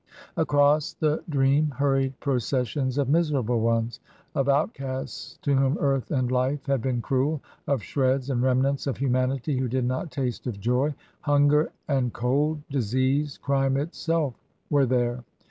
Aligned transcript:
Across 0.35 0.93
the 0.93 1.23
dream 1.29 1.67
hurried 1.77 2.19
processions 2.19 2.97
of 2.97 3.07
miserable 3.07 3.59
ones— 3.61 3.99
of 4.33 4.49
out 4.49 4.73
casts 4.73 5.37
to 5.43 5.55
whom 5.55 5.77
earth 5.79 6.09
and 6.09 6.31
life 6.31 6.65
had 6.65 6.81
been 6.81 7.03
cruel, 7.03 7.39
of 7.67 7.83
shreds 7.83 8.31
and 8.31 8.41
remnants 8.41 8.87
of 8.87 8.97
humanity 8.97 9.59
who 9.59 9.67
did 9.67 9.85
not 9.85 10.09
taste 10.09 10.47
of 10.47 10.59
joy— 10.59 10.95
hunger 11.21 11.71
and 11.87 12.13
cold, 12.13 12.59
disease, 12.71 13.37
crime 13.37 13.77
itself 13.77 14.33
were 14.71 14.87
there. 14.87 15.23